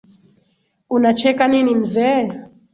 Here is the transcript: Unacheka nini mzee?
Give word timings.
Unacheka 0.95 1.45
nini 1.47 1.73
mzee? 1.81 2.23